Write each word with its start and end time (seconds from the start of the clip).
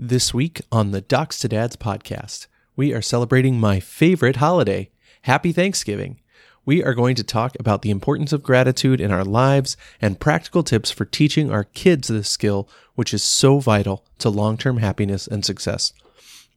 This 0.00 0.32
week 0.32 0.60
on 0.70 0.92
the 0.92 1.00
Docs 1.00 1.40
to 1.40 1.48
Dads 1.48 1.74
podcast, 1.74 2.46
we 2.76 2.92
are 2.92 3.02
celebrating 3.02 3.58
my 3.58 3.80
favorite 3.80 4.36
holiday, 4.36 4.90
Happy 5.22 5.50
Thanksgiving. 5.50 6.20
We 6.64 6.84
are 6.84 6.94
going 6.94 7.16
to 7.16 7.24
talk 7.24 7.56
about 7.58 7.82
the 7.82 7.90
importance 7.90 8.32
of 8.32 8.44
gratitude 8.44 9.00
in 9.00 9.10
our 9.10 9.24
lives 9.24 9.76
and 10.00 10.20
practical 10.20 10.62
tips 10.62 10.92
for 10.92 11.04
teaching 11.04 11.50
our 11.50 11.64
kids 11.64 12.06
this 12.06 12.28
skill, 12.28 12.68
which 12.94 13.12
is 13.12 13.24
so 13.24 13.58
vital 13.58 14.04
to 14.18 14.30
long 14.30 14.56
term 14.56 14.76
happiness 14.76 15.26
and 15.26 15.44
success. 15.44 15.92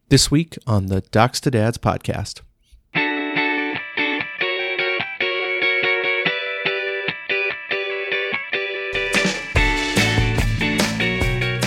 This 0.09 0.29
week 0.29 0.55
on 0.67 0.85
the 0.85 1.01
Docs 1.01 1.39
to 1.39 1.49
Dads 1.49 1.79
podcast. 1.79 2.41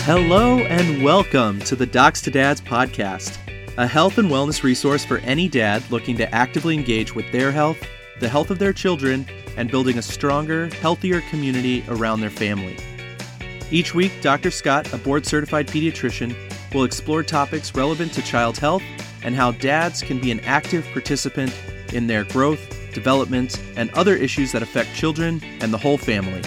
Hello 0.04 0.58
and 0.58 1.02
welcome 1.02 1.58
to 1.60 1.74
the 1.74 1.86
Docs 1.86 2.20
to 2.20 2.30
Dads 2.30 2.60
podcast, 2.60 3.38
a 3.78 3.86
health 3.86 4.18
and 4.18 4.30
wellness 4.30 4.62
resource 4.62 5.02
for 5.02 5.16
any 5.20 5.48
dad 5.48 5.82
looking 5.90 6.14
to 6.18 6.34
actively 6.34 6.74
engage 6.74 7.14
with 7.14 7.32
their 7.32 7.50
health, 7.50 7.78
the 8.20 8.28
health 8.28 8.50
of 8.50 8.58
their 8.58 8.74
children, 8.74 9.26
and 9.56 9.70
building 9.70 9.96
a 9.96 10.02
stronger, 10.02 10.66
healthier 10.82 11.22
community 11.30 11.82
around 11.88 12.20
their 12.20 12.28
family. 12.28 12.76
Each 13.70 13.94
week, 13.94 14.12
Dr. 14.20 14.50
Scott, 14.50 14.92
a 14.92 14.98
board 14.98 15.24
certified 15.24 15.68
pediatrician, 15.68 16.36
will 16.74 16.84
explore 16.84 17.22
topics 17.22 17.74
relevant 17.74 18.12
to 18.12 18.20
child 18.20 18.58
health 18.58 18.82
and 19.22 19.34
how 19.34 19.52
dads 19.52 20.02
can 20.02 20.20
be 20.20 20.30
an 20.30 20.40
active 20.40 20.86
participant 20.92 21.58
in 21.94 22.06
their 22.08 22.24
growth, 22.24 22.60
development, 22.92 23.58
and 23.78 23.88
other 23.94 24.16
issues 24.16 24.52
that 24.52 24.62
affect 24.62 24.94
children 24.94 25.40
and 25.62 25.72
the 25.72 25.78
whole 25.78 25.96
family. 25.96 26.42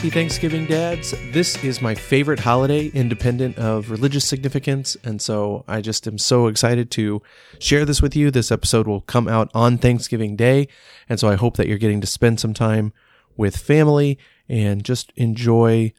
Happy 0.00 0.08
Thanksgiving, 0.08 0.64
dads. 0.64 1.14
This 1.30 1.62
is 1.62 1.82
my 1.82 1.94
favorite 1.94 2.38
holiday, 2.38 2.86
independent 2.86 3.58
of 3.58 3.90
religious 3.90 4.26
significance. 4.26 4.96
And 5.04 5.20
so 5.20 5.62
I 5.68 5.82
just 5.82 6.06
am 6.06 6.16
so 6.16 6.46
excited 6.46 6.90
to 6.92 7.20
share 7.58 7.84
this 7.84 8.00
with 8.00 8.16
you. 8.16 8.30
This 8.30 8.50
episode 8.50 8.86
will 8.86 9.02
come 9.02 9.28
out 9.28 9.50
on 9.52 9.76
Thanksgiving 9.76 10.36
Day. 10.36 10.68
And 11.06 11.20
so 11.20 11.28
I 11.28 11.34
hope 11.34 11.58
that 11.58 11.68
you're 11.68 11.76
getting 11.76 12.00
to 12.00 12.06
spend 12.06 12.40
some 12.40 12.54
time 12.54 12.94
with 13.36 13.58
family 13.58 14.18
and 14.48 14.82
just 14.82 15.12
enjoy 15.16 15.92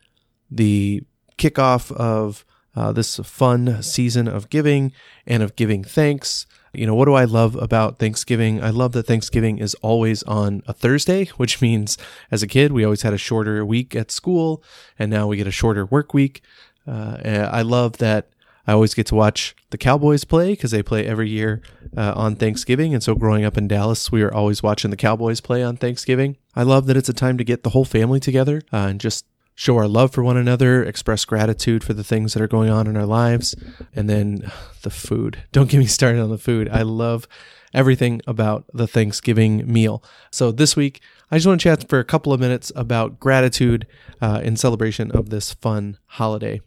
the 0.49 1.03
kickoff 1.37 1.91
of 1.91 2.43
uh, 2.75 2.91
this 2.91 3.17
fun 3.17 3.83
season 3.83 4.27
of 4.27 4.49
giving 4.49 4.93
and 5.27 5.43
of 5.43 5.55
giving 5.55 5.83
thanks. 5.83 6.47
You 6.73 6.87
know, 6.87 6.95
what 6.95 7.05
do 7.05 7.13
I 7.13 7.25
love 7.25 7.55
about 7.55 7.99
Thanksgiving? 7.99 8.63
I 8.63 8.69
love 8.69 8.93
that 8.93 9.05
Thanksgiving 9.05 9.57
is 9.57 9.73
always 9.75 10.23
on 10.23 10.63
a 10.67 10.73
Thursday, 10.73 11.25
which 11.37 11.61
means 11.61 11.97
as 12.29 12.41
a 12.41 12.47
kid, 12.47 12.71
we 12.71 12.83
always 12.83 13.01
had 13.01 13.13
a 13.13 13.17
shorter 13.17 13.65
week 13.65 13.95
at 13.95 14.11
school, 14.11 14.63
and 14.97 15.11
now 15.11 15.27
we 15.27 15.37
get 15.37 15.47
a 15.47 15.51
shorter 15.51 15.85
work 15.85 16.13
week. 16.13 16.41
Uh, 16.87 17.17
I 17.51 17.61
love 17.61 17.97
that 17.97 18.29
I 18.67 18.73
always 18.73 18.93
get 18.93 19.07
to 19.07 19.15
watch 19.15 19.55
the 19.71 19.77
Cowboys 19.77 20.23
play 20.23 20.51
because 20.51 20.71
they 20.71 20.83
play 20.83 21.05
every 21.05 21.29
year 21.29 21.61
uh, 21.95 22.13
on 22.15 22.35
Thanksgiving. 22.35 22.93
And 22.93 23.03
so 23.03 23.15
growing 23.15 23.43
up 23.43 23.57
in 23.57 23.67
Dallas, 23.67 24.11
we 24.11 24.23
were 24.23 24.33
always 24.33 24.61
watching 24.61 24.91
the 24.91 24.97
Cowboys 24.97 25.41
play 25.41 25.63
on 25.63 25.77
Thanksgiving. 25.77 26.37
I 26.55 26.63
love 26.63 26.85
that 26.87 26.97
it's 26.97 27.09
a 27.09 27.13
time 27.13 27.37
to 27.37 27.43
get 27.43 27.63
the 27.63 27.71
whole 27.71 27.85
family 27.85 28.19
together 28.19 28.61
uh, 28.71 28.87
and 28.89 28.99
just 28.99 29.25
show 29.55 29.77
our 29.77 29.87
love 29.87 30.11
for 30.11 30.23
one 30.23 30.37
another, 30.37 30.83
express 30.83 31.25
gratitude 31.25 31.83
for 31.83 31.93
the 31.93 32.03
things 32.03 32.33
that 32.33 32.41
are 32.41 32.47
going 32.47 32.69
on 32.69 32.87
in 32.87 32.97
our 32.97 33.05
lives, 33.05 33.55
and 33.95 34.09
then 34.09 34.51
the 34.81 34.89
food. 34.89 35.43
Don't 35.51 35.69
get 35.69 35.77
me 35.77 35.85
started 35.85 36.21
on 36.21 36.29
the 36.29 36.37
food. 36.37 36.69
I 36.69 36.81
love 36.81 37.27
everything 37.73 38.21
about 38.27 38.65
the 38.73 38.87
Thanksgiving 38.87 39.71
meal. 39.71 40.03
So 40.31 40.51
this 40.51 40.75
week, 40.75 41.01
I 41.29 41.37
just 41.37 41.47
want 41.47 41.61
to 41.61 41.63
chat 41.63 41.87
for 41.87 41.99
a 41.99 42.05
couple 42.05 42.33
of 42.33 42.39
minutes 42.39 42.71
about 42.75 43.19
gratitude 43.19 43.87
uh, 44.19 44.41
in 44.43 44.57
celebration 44.57 45.11
of 45.11 45.29
this 45.29 45.53
fun 45.53 45.97
holiday. 46.07 46.61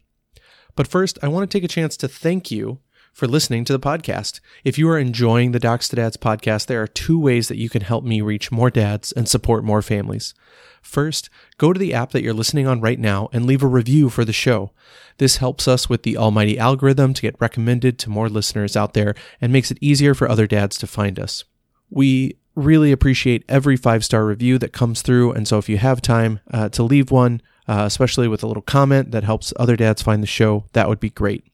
But 0.77 0.89
first, 0.89 1.19
I 1.23 1.29
want 1.29 1.49
to 1.49 1.57
take 1.57 1.65
a 1.65 1.69
chance 1.69 1.97
to 1.99 2.09
thank 2.09 2.51
you 2.51 2.81
for 3.15 3.29
listening 3.29 3.65
to 3.65 3.73
the 3.73 3.81
podcast. 3.81 4.41
If 4.65 4.77
you 4.77 4.88
are 4.91 4.99
enjoying 4.99 5.53
the 5.53 5.61
Docs 5.61 5.88
to 5.88 5.97
Dads 5.97 6.16
podcast, 6.16 6.66
there 6.66 6.83
are 6.83 6.88
two 6.88 7.19
ways 7.19 7.49
that 7.49 7.56
you 7.56 7.71
can 7.71 7.83
help 7.83 8.05
me 8.05 8.21
reach 8.21 8.53
more 8.53 8.71
dads 8.71 9.12
and 9.12 9.28
support 9.28 9.65
more 9.65 9.81
families. 9.81 10.34
First, 10.83 11.31
go 11.56 11.72
to 11.72 11.78
the 11.78 11.94
app 11.94 12.11
that 12.11 12.22
you're 12.22 12.34
listening 12.34 12.66
on 12.66 12.81
right 12.81 12.99
now 12.99 13.28
and 13.33 13.47
leave 13.47 13.62
a 13.62 13.69
review 13.69 14.11
for 14.11 14.25
the 14.25 14.33
show. 14.33 14.72
This 15.19 15.37
helps 15.38 15.69
us 15.69 15.88
with 15.88 16.03
the 16.03 16.16
almighty 16.16 16.59
algorithm 16.59 17.15
to 17.15 17.22
get 17.22 17.41
recommended 17.41 17.99
to 18.00 18.11
more 18.11 18.28
listeners 18.28 18.77
out 18.77 18.94
there 18.94 19.15
and 19.41 19.53
makes 19.53 19.71
it 19.71 19.78
easier 19.81 20.12
for 20.12 20.28
other 20.28 20.49
dads 20.49 20.77
to 20.78 20.87
find 20.88 21.19
us. 21.19 21.44
We 21.88 22.37
really 22.56 22.93
appreciate 22.93 23.44
every 23.49 23.77
five 23.77 24.05
star 24.05 24.27
review 24.27 24.59
that 24.59 24.72
comes 24.72 25.03
through. 25.03 25.33
And 25.33 25.47
so 25.47 25.59
if 25.59 25.69
you 25.69 25.78
have 25.78 26.03
time 26.03 26.41
uh, 26.53 26.69
to 26.71 26.83
leave 26.83 27.11
one, 27.11 27.41
uh, 27.69 27.84
especially 27.87 28.28
with 28.28 28.43
a 28.43 28.47
little 28.47 28.62
comment 28.62 29.12
that 29.12 29.25
helps 29.25 29.53
other 29.56 29.77
dads 29.77 30.03
find 30.03 30.22
the 30.22 30.27
show, 30.27 30.65
that 30.72 30.88
would 30.88 31.00
be 31.00 31.11
great. 31.11 31.44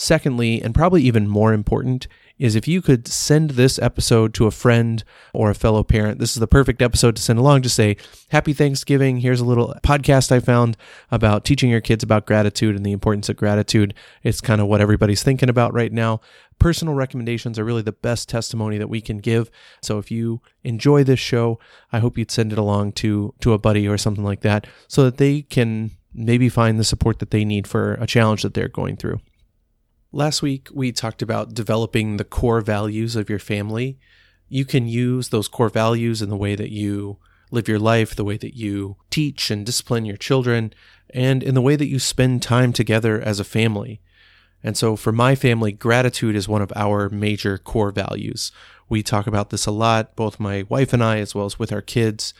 Secondly, 0.00 0.62
and 0.62 0.74
probably 0.74 1.02
even 1.02 1.28
more 1.28 1.52
important, 1.52 2.08
is 2.38 2.56
if 2.56 2.66
you 2.66 2.80
could 2.80 3.06
send 3.06 3.50
this 3.50 3.78
episode 3.78 4.32
to 4.32 4.46
a 4.46 4.50
friend 4.50 5.04
or 5.34 5.50
a 5.50 5.54
fellow 5.54 5.84
parent. 5.84 6.18
This 6.18 6.32
is 6.32 6.40
the 6.40 6.46
perfect 6.46 6.80
episode 6.80 7.16
to 7.16 7.22
send 7.22 7.38
along. 7.38 7.60
Just 7.60 7.76
say, 7.76 7.98
Happy 8.30 8.54
Thanksgiving. 8.54 9.18
Here's 9.18 9.42
a 9.42 9.44
little 9.44 9.74
podcast 9.82 10.32
I 10.32 10.40
found 10.40 10.78
about 11.10 11.44
teaching 11.44 11.68
your 11.68 11.82
kids 11.82 12.02
about 12.02 12.24
gratitude 12.24 12.76
and 12.76 12.86
the 12.86 12.92
importance 12.92 13.28
of 13.28 13.36
gratitude. 13.36 13.92
It's 14.22 14.40
kind 14.40 14.62
of 14.62 14.68
what 14.68 14.80
everybody's 14.80 15.22
thinking 15.22 15.50
about 15.50 15.74
right 15.74 15.92
now. 15.92 16.22
Personal 16.58 16.94
recommendations 16.94 17.58
are 17.58 17.64
really 17.64 17.82
the 17.82 17.92
best 17.92 18.26
testimony 18.26 18.78
that 18.78 18.88
we 18.88 19.02
can 19.02 19.18
give. 19.18 19.50
So 19.82 19.98
if 19.98 20.10
you 20.10 20.40
enjoy 20.64 21.04
this 21.04 21.20
show, 21.20 21.58
I 21.92 21.98
hope 21.98 22.16
you'd 22.16 22.30
send 22.30 22.52
it 22.52 22.58
along 22.58 22.92
to 22.92 23.34
to 23.40 23.52
a 23.52 23.58
buddy 23.58 23.86
or 23.86 23.98
something 23.98 24.24
like 24.24 24.40
that 24.40 24.66
so 24.88 25.04
that 25.04 25.18
they 25.18 25.42
can 25.42 25.90
maybe 26.14 26.48
find 26.48 26.78
the 26.78 26.84
support 26.84 27.18
that 27.18 27.32
they 27.32 27.44
need 27.44 27.66
for 27.66 27.94
a 28.00 28.06
challenge 28.06 28.42
that 28.44 28.54
they're 28.54 28.68
going 28.68 28.96
through. 28.96 29.20
Last 30.12 30.42
week, 30.42 30.68
we 30.74 30.90
talked 30.90 31.22
about 31.22 31.54
developing 31.54 32.16
the 32.16 32.24
core 32.24 32.60
values 32.60 33.14
of 33.14 33.30
your 33.30 33.38
family. 33.38 33.96
You 34.48 34.64
can 34.64 34.88
use 34.88 35.28
those 35.28 35.46
core 35.46 35.68
values 35.68 36.20
in 36.20 36.30
the 36.30 36.36
way 36.36 36.56
that 36.56 36.72
you 36.72 37.18
live 37.52 37.68
your 37.68 37.78
life, 37.78 38.16
the 38.16 38.24
way 38.24 38.36
that 38.38 38.56
you 38.56 38.96
teach 39.10 39.52
and 39.52 39.64
discipline 39.64 40.04
your 40.04 40.16
children, 40.16 40.72
and 41.10 41.44
in 41.44 41.54
the 41.54 41.62
way 41.62 41.76
that 41.76 41.86
you 41.86 42.00
spend 42.00 42.42
time 42.42 42.72
together 42.72 43.20
as 43.20 43.38
a 43.38 43.44
family. 43.44 44.00
And 44.64 44.76
so, 44.76 44.96
for 44.96 45.12
my 45.12 45.36
family, 45.36 45.70
gratitude 45.70 46.34
is 46.34 46.48
one 46.48 46.60
of 46.60 46.72
our 46.74 47.08
major 47.08 47.56
core 47.56 47.92
values. 47.92 48.50
We 48.88 49.04
talk 49.04 49.28
about 49.28 49.50
this 49.50 49.66
a 49.66 49.70
lot, 49.70 50.16
both 50.16 50.40
my 50.40 50.64
wife 50.68 50.92
and 50.92 51.04
I, 51.04 51.18
as 51.18 51.36
well 51.36 51.46
as 51.46 51.60
with 51.60 51.72
our 51.72 51.82
kids. 51.82 52.34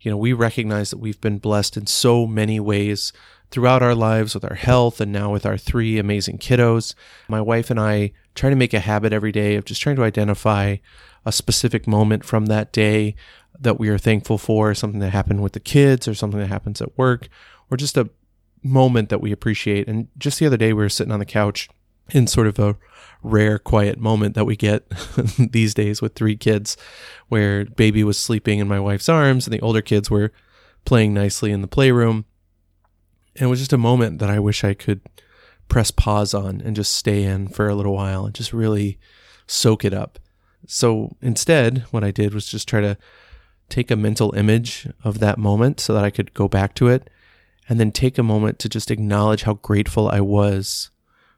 You 0.00 0.10
know, 0.10 0.16
we 0.16 0.32
recognize 0.32 0.90
that 0.90 0.98
we've 0.98 1.20
been 1.20 1.38
blessed 1.38 1.76
in 1.76 1.86
so 1.86 2.26
many 2.26 2.58
ways 2.58 3.12
throughout 3.52 3.82
our 3.82 3.94
lives 3.94 4.34
with 4.34 4.44
our 4.44 4.56
health 4.56 5.00
and 5.00 5.12
now 5.12 5.30
with 5.30 5.44
our 5.44 5.58
three 5.58 5.98
amazing 5.98 6.38
kiddos. 6.38 6.94
My 7.28 7.40
wife 7.40 7.70
and 7.70 7.78
I 7.78 8.12
try 8.34 8.50
to 8.50 8.56
make 8.56 8.72
a 8.74 8.80
habit 8.80 9.12
every 9.12 9.30
day 9.30 9.54
of 9.56 9.66
just 9.66 9.80
trying 9.80 9.96
to 9.96 10.04
identify 10.04 10.76
a 11.24 11.30
specific 11.30 11.86
moment 11.86 12.24
from 12.24 12.46
that 12.46 12.72
day 12.72 13.14
that 13.60 13.78
we 13.78 13.88
are 13.88 13.98
thankful 13.98 14.38
for, 14.38 14.74
something 14.74 15.00
that 15.00 15.10
happened 15.10 15.42
with 15.42 15.52
the 15.52 15.60
kids 15.60 16.08
or 16.08 16.14
something 16.14 16.40
that 16.40 16.48
happens 16.48 16.80
at 16.80 16.96
work 16.98 17.28
or 17.70 17.76
just 17.76 17.96
a 17.96 18.08
moment 18.62 19.10
that 19.10 19.20
we 19.20 19.30
appreciate. 19.30 19.86
And 19.86 20.08
just 20.18 20.38
the 20.38 20.46
other 20.46 20.56
day, 20.56 20.72
we 20.72 20.82
were 20.82 20.88
sitting 20.88 21.12
on 21.12 21.20
the 21.20 21.26
couch 21.26 21.68
in 22.10 22.26
sort 22.26 22.46
of 22.46 22.58
a 22.58 22.76
rare 23.22 23.58
quiet 23.58 23.98
moment 23.98 24.34
that 24.34 24.46
we 24.46 24.56
get 24.56 24.88
these 25.38 25.74
days 25.74 26.02
with 26.02 26.14
three 26.14 26.36
kids 26.36 26.76
where 27.28 27.66
baby 27.66 28.02
was 28.02 28.18
sleeping 28.18 28.58
in 28.58 28.66
my 28.66 28.80
wife's 28.80 29.08
arms 29.08 29.46
and 29.46 29.54
the 29.54 29.60
older 29.60 29.82
kids 29.82 30.10
were 30.10 30.32
playing 30.84 31.14
nicely 31.14 31.52
in 31.52 31.60
the 31.60 31.68
playroom 31.68 32.24
and 33.36 33.46
it 33.46 33.50
was 33.50 33.60
just 33.60 33.72
a 33.72 33.78
moment 33.78 34.18
that 34.18 34.30
I 34.30 34.38
wish 34.38 34.64
I 34.64 34.74
could 34.74 35.00
press 35.68 35.90
pause 35.90 36.34
on 36.34 36.60
and 36.60 36.76
just 36.76 36.92
stay 36.92 37.22
in 37.22 37.48
for 37.48 37.68
a 37.68 37.74
little 37.74 37.94
while 37.94 38.26
and 38.26 38.34
just 38.34 38.52
really 38.52 38.98
soak 39.46 39.84
it 39.84 39.94
up. 39.94 40.18
So 40.66 41.16
instead, 41.22 41.84
what 41.90 42.04
I 42.04 42.10
did 42.10 42.34
was 42.34 42.46
just 42.46 42.68
try 42.68 42.80
to 42.80 42.96
take 43.68 43.90
a 43.90 43.96
mental 43.96 44.34
image 44.34 44.86
of 45.02 45.18
that 45.20 45.38
moment 45.38 45.80
so 45.80 45.94
that 45.94 46.04
I 46.04 46.10
could 46.10 46.34
go 46.34 46.46
back 46.46 46.74
to 46.74 46.88
it 46.88 47.08
and 47.68 47.80
then 47.80 47.90
take 47.90 48.18
a 48.18 48.22
moment 48.22 48.58
to 48.60 48.68
just 48.68 48.90
acknowledge 48.90 49.44
how 49.44 49.54
grateful 49.54 50.08
I 50.08 50.20
was 50.20 50.90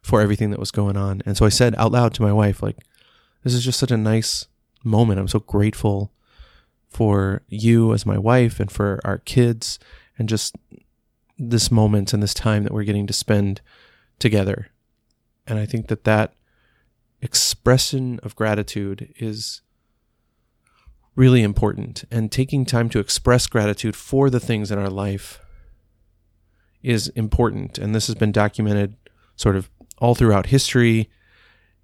for 0.02 0.20
everything 0.20 0.50
that 0.50 0.60
was 0.60 0.70
going 0.70 0.96
on. 0.96 1.22
And 1.24 1.36
so 1.36 1.46
I 1.46 1.50
said 1.50 1.74
out 1.76 1.92
loud 1.92 2.12
to 2.14 2.22
my 2.22 2.32
wife, 2.32 2.62
like, 2.62 2.78
this 3.44 3.54
is 3.54 3.64
just 3.64 3.78
such 3.78 3.90
a 3.90 3.96
nice 3.96 4.46
moment. 4.82 5.20
I'm 5.20 5.28
so 5.28 5.38
grateful 5.38 6.12
for 6.88 7.42
you 7.48 7.92
as 7.92 8.04
my 8.04 8.19
wife 8.19 8.58
and 8.58 8.70
for 8.70 9.00
our 9.04 9.19
kids 9.19 9.78
and 10.19 10.28
just 10.28 10.56
this 11.38 11.70
moment 11.70 12.12
and 12.12 12.22
this 12.22 12.34
time 12.34 12.62
that 12.62 12.72
we're 12.72 12.84
getting 12.84 13.06
to 13.06 13.12
spend 13.12 13.60
together. 14.19 14.69
And 15.46 15.58
I 15.58 15.66
think 15.66 15.88
that 15.88 16.04
that 16.04 16.34
expression 17.20 18.20
of 18.22 18.36
gratitude 18.36 19.12
is 19.19 19.62
really 21.16 21.42
important. 21.42 22.04
And 22.10 22.31
taking 22.31 22.64
time 22.64 22.88
to 22.90 22.98
express 22.98 23.46
gratitude 23.46 23.96
for 23.96 24.31
the 24.31 24.40
things 24.40 24.70
in 24.70 24.78
our 24.78 24.90
life 24.90 25.40
is 26.82 27.08
important. 27.08 27.78
And 27.78 27.94
this 27.94 28.06
has 28.06 28.14
been 28.14 28.32
documented 28.32 28.96
sort 29.36 29.56
of 29.56 29.70
all 29.98 30.14
throughout 30.14 30.46
history. 30.46 31.08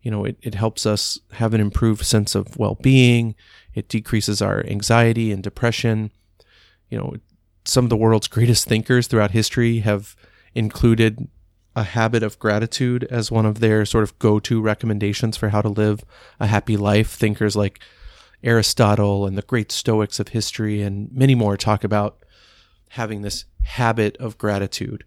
You 0.03 0.11
know, 0.11 0.25
it, 0.25 0.37
it 0.43 0.55
helps 0.55 0.87
us 0.87 1.19
have 1.33 1.55
an 1.55 1.61
improved 1.61 2.05
sense 2.05 2.35
of 2.35 2.57
well 2.57 2.77
being, 2.81 3.35
it 3.75 3.89
decreases 3.89 4.43
our 4.43 4.65
anxiety 4.67 5.33
and 5.33 5.43
depression. 5.43 6.11
You 6.89 6.99
know, 6.99 7.17
some 7.71 7.85
of 7.85 7.91
the 7.91 7.97
world's 7.97 8.27
greatest 8.27 8.67
thinkers 8.67 9.07
throughout 9.07 9.31
history 9.31 9.79
have 9.79 10.17
included 10.57 11.29
a 11.77 11.85
habit 11.85 12.21
of 12.21 12.37
gratitude 12.41 13.05
as 13.05 13.31
one 13.31 13.47
of 13.47 13.61
their 13.61 13.87
sort 13.87 14.03
of 14.03 14.19
go 14.19 14.41
to 14.41 14.61
recommendations 14.61 15.37
for 15.37 15.51
how 15.51 15.63
to 15.63 15.69
live 15.69 16.05
a 16.41 16.49
happy 16.49 16.77
life. 16.77 17.13
Thinkers 17.13 17.55
like 17.55 17.81
Aristotle 18.43 19.25
and 19.25 19.39
the 19.39 19.43
great 19.43 19.71
Stoics 19.71 20.19
of 20.19 20.29
history 20.29 20.83
and 20.83 21.13
many 21.13 21.37
more 21.37 21.57
talk 21.57 21.85
about 21.85 22.25
having 22.91 23.23
this 23.23 23.45
habit 23.63 24.17
of 24.17 24.37
gratitude. 24.37 25.05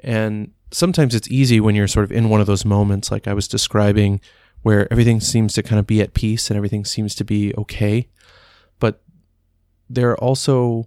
And 0.00 0.52
sometimes 0.70 1.14
it's 1.14 1.30
easy 1.30 1.58
when 1.58 1.74
you're 1.74 1.88
sort 1.88 2.04
of 2.04 2.12
in 2.12 2.28
one 2.28 2.42
of 2.42 2.46
those 2.46 2.66
moments, 2.66 3.10
like 3.10 3.26
I 3.26 3.32
was 3.32 3.48
describing, 3.48 4.20
where 4.60 4.92
everything 4.92 5.20
seems 5.20 5.54
to 5.54 5.62
kind 5.62 5.78
of 5.78 5.86
be 5.86 6.02
at 6.02 6.12
peace 6.12 6.50
and 6.50 6.58
everything 6.58 6.84
seems 6.84 7.14
to 7.14 7.24
be 7.24 7.54
okay. 7.56 8.08
But 8.78 9.02
there 9.88 10.10
are 10.10 10.20
also 10.20 10.86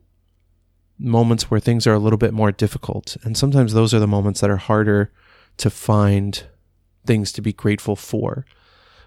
moments 0.99 1.49
where 1.49 1.59
things 1.59 1.85
are 1.85 1.93
a 1.93 1.99
little 1.99 2.17
bit 2.17 2.33
more 2.33 2.51
difficult. 2.51 3.17
And 3.23 3.37
sometimes 3.37 3.73
those 3.73 3.93
are 3.93 3.99
the 3.99 4.07
moments 4.07 4.41
that 4.41 4.49
are 4.49 4.57
harder 4.57 5.11
to 5.57 5.69
find 5.69 6.43
things 7.05 7.31
to 7.33 7.41
be 7.41 7.53
grateful 7.53 7.95
for. 7.95 8.45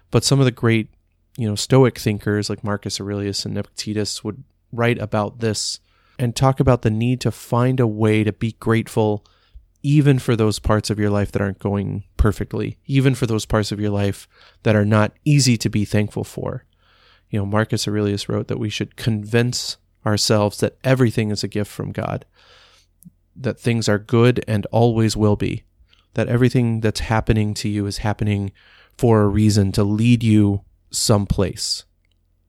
But 0.09 0.23
some 0.23 0.39
of 0.39 0.45
the 0.45 0.51
great, 0.51 0.89
you 1.37 1.47
know, 1.47 1.55
Stoic 1.55 1.97
thinkers 1.97 2.49
like 2.49 2.63
Marcus 2.63 2.99
Aurelius 2.99 3.45
and 3.45 3.57
Epictetus 3.57 4.23
would 4.23 4.43
write 4.71 4.99
about 4.99 5.39
this 5.39 5.79
and 6.19 6.35
talk 6.35 6.59
about 6.59 6.81
the 6.81 6.89
need 6.89 7.21
to 7.21 7.31
find 7.31 7.79
a 7.79 7.87
way 7.87 8.23
to 8.23 8.33
be 8.33 8.53
grateful 8.53 9.25
even 9.83 10.19
for 10.19 10.35
those 10.35 10.59
parts 10.59 10.89
of 10.89 10.99
your 10.99 11.09
life 11.09 11.31
that 11.31 11.41
aren't 11.41 11.59
going 11.59 12.03
perfectly, 12.17 12.77
even 12.85 13.15
for 13.15 13.25
those 13.25 13.45
parts 13.45 13.71
of 13.71 13.79
your 13.79 13.89
life 13.89 14.27
that 14.63 14.75
are 14.75 14.85
not 14.85 15.13
easy 15.25 15.57
to 15.57 15.69
be 15.69 15.85
thankful 15.85 16.23
for. 16.23 16.65
You 17.29 17.39
know, 17.39 17.45
Marcus 17.45 17.87
Aurelius 17.87 18.29
wrote 18.29 18.47
that 18.47 18.59
we 18.59 18.69
should 18.69 18.95
convince 18.95 19.77
ourselves 20.05 20.59
that 20.59 20.77
everything 20.83 21.31
is 21.31 21.43
a 21.43 21.47
gift 21.47 21.71
from 21.71 21.91
God, 21.91 22.25
that 23.35 23.59
things 23.59 23.87
are 23.87 23.99
good 23.99 24.43
and 24.47 24.65
always 24.67 25.15
will 25.15 25.35
be, 25.35 25.63
that 26.13 26.27
everything 26.27 26.81
that's 26.81 27.01
happening 27.01 27.53
to 27.55 27.69
you 27.69 27.85
is 27.85 27.99
happening 27.99 28.51
for 28.97 29.21
a 29.21 29.27
reason 29.27 29.71
to 29.73 29.83
lead 29.83 30.23
you 30.23 30.61
someplace. 30.91 31.85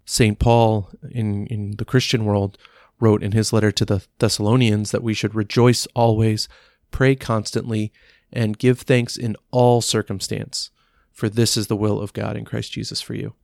St. 0.04 0.38
Paul 0.38 0.90
in, 1.10 1.46
in 1.46 1.76
the 1.76 1.84
Christian 1.84 2.24
world 2.24 2.58
wrote 3.00 3.22
in 3.22 3.32
his 3.32 3.52
letter 3.52 3.72
to 3.72 3.84
the 3.84 4.04
Thessalonians 4.18 4.90
that 4.90 5.02
we 5.02 5.14
should 5.14 5.34
rejoice 5.34 5.86
always, 5.94 6.48
pray 6.90 7.14
constantly, 7.14 7.92
and 8.32 8.58
give 8.58 8.80
thanks 8.80 9.16
in 9.16 9.36
all 9.50 9.80
circumstance, 9.80 10.70
for 11.12 11.28
this 11.28 11.56
is 11.56 11.66
the 11.66 11.76
will 11.76 12.00
of 12.00 12.12
God 12.12 12.36
in 12.36 12.44
Christ 12.44 12.72
Jesus 12.72 13.00
for 13.00 13.14
you. 13.14 13.34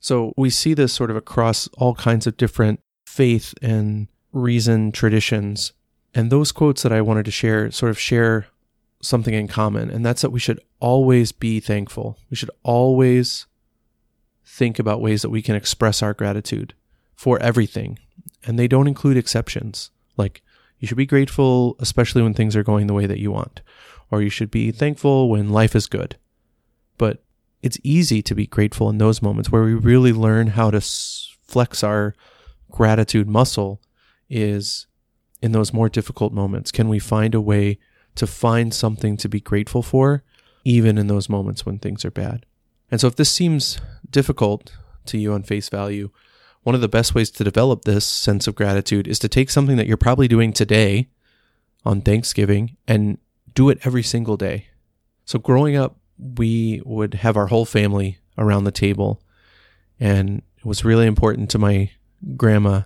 So 0.00 0.32
we 0.36 0.50
see 0.50 0.74
this 0.74 0.92
sort 0.92 1.10
of 1.10 1.16
across 1.16 1.68
all 1.76 1.94
kinds 1.94 2.26
of 2.26 2.36
different 2.36 2.80
faith 3.18 3.52
and 3.60 4.06
reason 4.32 4.92
traditions. 4.92 5.72
And 6.14 6.30
those 6.30 6.52
quotes 6.52 6.84
that 6.84 6.92
I 6.92 7.00
wanted 7.00 7.24
to 7.24 7.32
share 7.32 7.68
sort 7.72 7.90
of 7.90 7.98
share 7.98 8.46
something 9.02 9.34
in 9.34 9.48
common, 9.48 9.90
and 9.90 10.06
that's 10.06 10.22
that 10.22 10.30
we 10.30 10.38
should 10.38 10.60
always 10.78 11.32
be 11.32 11.58
thankful. 11.58 12.16
We 12.30 12.36
should 12.36 12.52
always 12.62 13.46
think 14.44 14.78
about 14.78 15.00
ways 15.00 15.22
that 15.22 15.30
we 15.30 15.42
can 15.42 15.56
express 15.56 16.00
our 16.00 16.14
gratitude 16.14 16.74
for 17.16 17.40
everything. 17.40 17.98
And 18.46 18.56
they 18.56 18.68
don't 18.68 18.86
include 18.86 19.16
exceptions. 19.16 19.90
Like, 20.16 20.40
you 20.78 20.86
should 20.86 20.96
be 20.96 21.04
grateful, 21.04 21.74
especially 21.80 22.22
when 22.22 22.34
things 22.34 22.54
are 22.54 22.62
going 22.62 22.86
the 22.86 22.94
way 22.94 23.06
that 23.06 23.18
you 23.18 23.32
want, 23.32 23.62
or 24.12 24.22
you 24.22 24.30
should 24.30 24.52
be 24.52 24.70
thankful 24.70 25.28
when 25.28 25.50
life 25.50 25.74
is 25.74 25.88
good. 25.88 26.16
But 26.98 27.24
it's 27.62 27.80
easy 27.82 28.22
to 28.22 28.34
be 28.36 28.46
grateful 28.46 28.88
in 28.88 28.98
those 28.98 29.22
moments 29.22 29.50
where 29.50 29.64
we 29.64 29.74
really 29.74 30.12
learn 30.12 30.48
how 30.58 30.70
to 30.70 30.80
flex 30.80 31.82
our 31.82 32.14
gratitude 32.70 33.28
muscle 33.28 33.80
is 34.28 34.86
in 35.40 35.52
those 35.52 35.72
more 35.72 35.88
difficult 35.88 36.32
moments. 36.32 36.70
Can 36.70 36.88
we 36.88 36.98
find 36.98 37.34
a 37.34 37.40
way 37.40 37.78
to 38.16 38.26
find 38.26 38.74
something 38.74 39.16
to 39.18 39.28
be 39.28 39.40
grateful 39.40 39.82
for, 39.82 40.22
even 40.64 40.98
in 40.98 41.06
those 41.06 41.28
moments 41.28 41.64
when 41.64 41.78
things 41.78 42.04
are 42.04 42.10
bad? 42.10 42.44
And 42.90 43.00
so, 43.00 43.06
if 43.06 43.16
this 43.16 43.30
seems 43.30 43.80
difficult 44.10 44.76
to 45.06 45.18
you 45.18 45.32
on 45.32 45.42
face 45.42 45.68
value, 45.68 46.10
one 46.62 46.74
of 46.74 46.80
the 46.80 46.88
best 46.88 47.14
ways 47.14 47.30
to 47.30 47.44
develop 47.44 47.84
this 47.84 48.04
sense 48.04 48.46
of 48.46 48.54
gratitude 48.54 49.06
is 49.06 49.18
to 49.20 49.28
take 49.28 49.50
something 49.50 49.76
that 49.76 49.86
you're 49.86 49.96
probably 49.96 50.28
doing 50.28 50.52
today 50.52 51.08
on 51.84 52.00
Thanksgiving 52.00 52.76
and 52.86 53.18
do 53.54 53.68
it 53.68 53.78
every 53.84 54.02
single 54.02 54.36
day. 54.36 54.66
So, 55.24 55.38
growing 55.38 55.76
up, 55.76 55.98
we 56.18 56.82
would 56.84 57.14
have 57.14 57.36
our 57.36 57.46
whole 57.46 57.64
family 57.64 58.18
around 58.36 58.64
the 58.64 58.72
table, 58.72 59.22
and 60.00 60.42
it 60.58 60.64
was 60.64 60.84
really 60.84 61.06
important 61.06 61.50
to 61.50 61.58
my 61.58 61.90
grandma 62.36 62.82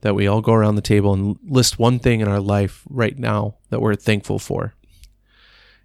that 0.00 0.14
we 0.14 0.26
all 0.26 0.40
go 0.40 0.52
around 0.52 0.76
the 0.76 0.82
table 0.82 1.12
and 1.12 1.38
list 1.42 1.78
one 1.78 1.98
thing 1.98 2.20
in 2.20 2.28
our 2.28 2.40
life 2.40 2.82
right 2.88 3.18
now 3.18 3.56
that 3.70 3.80
we're 3.80 3.94
thankful 3.94 4.38
for. 4.38 4.74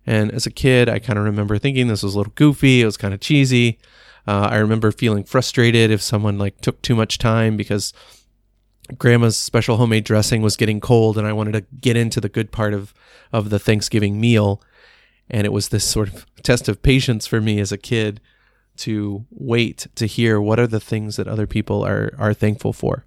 And 0.06 0.32
as 0.32 0.46
a 0.46 0.52
kid, 0.52 0.90
I 0.90 1.00
kind 1.00 1.18
of 1.18 1.26
remember 1.26 1.58
thinking 1.58 1.88
this 1.88 2.04
was 2.04 2.16
a 2.16 2.18
little 2.18 2.34
goofy. 2.36 2.82
It 2.82 2.86
was 2.86 2.98
kind 2.98 3.14
of 3.14 3.20
cheesy. 3.20 3.80
Uh, 4.28 4.50
I 4.52 4.58
remember 4.58 4.92
feeling 4.92 5.24
frustrated 5.24 5.92
if 5.92 6.02
someone 6.02 6.38
like 6.38 6.62
took 6.62 6.82
too 6.82 6.96
much 6.96 7.18
time 7.18 7.58
because 7.58 7.94
grandma's 8.98 9.38
special 9.38 9.78
homemade 9.78 10.04
dressing 10.04 10.42
was 10.42 10.58
getting 10.58 10.80
cold 10.80 11.18
and 11.18 11.26
I 11.26 11.34
wanted 11.34 11.54
to 11.54 11.62
get 11.80 11.98
into 11.98 12.20
the 12.20 12.30
good 12.30 12.52
part 12.52 12.74
of, 12.74 12.94
of 13.32 13.50
the 13.50 13.60
Thanksgiving 13.60 14.20
meal. 14.20 14.62
And 15.30 15.46
it 15.46 15.54
was 15.54 15.70
this 15.70 15.86
sort 15.86 16.10
of 16.10 16.26
test 16.44 16.68
of 16.68 16.84
patience 16.84 17.26
for 17.26 17.40
me 17.40 17.60
as 17.60 17.72
a 17.72 17.78
kid 17.78 18.20
to 18.82 19.26
wait 19.30 19.88
to 19.96 20.06
hear 20.06 20.40
what 20.40 20.60
are 20.60 20.68
the 20.68 20.80
things 20.80 21.16
that 21.16 21.28
other 21.28 21.48
people 21.48 21.86
are 21.86 22.14
are 22.18 22.34
thankful 22.34 22.74
for. 22.74 23.06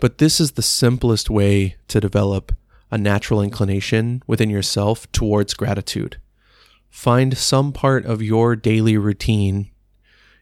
But 0.00 0.18
this 0.18 0.40
is 0.40 0.52
the 0.52 0.62
simplest 0.62 1.30
way 1.30 1.76
to 1.88 2.00
develop 2.00 2.52
a 2.90 2.98
natural 2.98 3.40
inclination 3.40 4.22
within 4.26 4.50
yourself 4.50 5.10
towards 5.12 5.54
gratitude. 5.54 6.18
Find 6.90 7.38
some 7.38 7.72
part 7.72 8.04
of 8.04 8.20
your 8.20 8.56
daily 8.56 8.98
routine 8.98 9.70